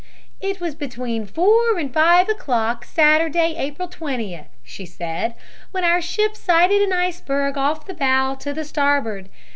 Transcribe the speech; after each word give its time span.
"It 0.39 0.59
was 0.59 0.73
between 0.73 1.27
4 1.27 1.77
and 1.77 1.93
5 1.93 2.27
o'clock, 2.27 2.85
Saturday, 2.85 3.53
April 3.55 3.87
20th," 3.87 4.47
she 4.63 4.83
said, 4.83 5.35
"when 5.69 5.83
our 5.83 6.01
ship 6.01 6.35
sighted 6.35 6.81
an 6.81 6.91
iceberg 6.91 7.55
off 7.55 7.85
the 7.85 7.93
bow 7.93 8.33
to 8.39 8.51
the 8.51 8.63
starboard. 8.65 9.29